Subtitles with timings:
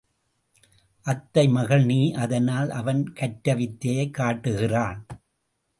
[1.01, 5.05] அத்தை மகள் நீ அதனால் அவன் கற்றவித்தையைக் காட்டுகிறான்.